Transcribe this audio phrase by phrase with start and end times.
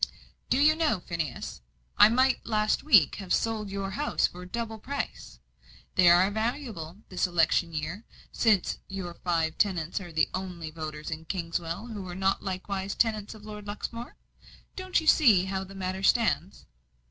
[0.49, 1.61] "Do you know, Phineas,
[1.95, 5.37] I might last week have sold your houses for double price?
[5.93, 11.25] They are valuable, this election year, since your five tenants are the only voters in
[11.25, 14.15] Kingswell who are not likewise tenants of Lord Luxmore.
[14.75, 16.65] Don't you see how the matter stands?"